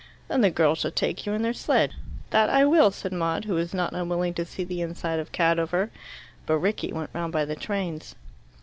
"Then 0.29 0.41
the 0.41 0.49
girls 0.49 0.79
shall 0.79 0.89
take 0.89 1.27
you 1.27 1.33
in 1.33 1.43
their 1.43 1.53
sledge." 1.53 1.91
"That 2.31 2.49
I 2.49 2.65
will," 2.65 2.89
said 2.89 3.13
Maud, 3.13 3.45
who 3.45 3.53
was 3.53 3.71
not 3.71 3.93
unwilling 3.93 4.33
to 4.33 4.45
see 4.45 4.63
the 4.63 4.81
inside 4.81 5.19
of 5.19 5.31
Cadover. 5.31 5.91
But 6.47 6.57
Rickie 6.57 6.91
went 6.91 7.11
round 7.13 7.31
by 7.33 7.45
the 7.45 7.55
trains. 7.55 8.15